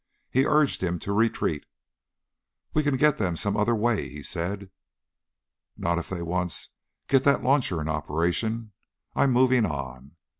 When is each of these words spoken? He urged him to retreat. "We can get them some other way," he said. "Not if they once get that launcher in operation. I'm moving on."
He 0.31 0.47
urged 0.47 0.81
him 0.81 0.97
to 0.97 1.13
retreat. 1.13 1.63
"We 2.73 2.81
can 2.81 2.97
get 2.97 3.17
them 3.19 3.35
some 3.35 3.55
other 3.55 3.75
way," 3.75 4.09
he 4.09 4.23
said. 4.23 4.71
"Not 5.77 5.99
if 5.99 6.09
they 6.09 6.23
once 6.23 6.69
get 7.07 7.23
that 7.25 7.43
launcher 7.43 7.79
in 7.79 7.87
operation. 7.87 8.71
I'm 9.15 9.31
moving 9.31 9.63
on." 9.63 10.15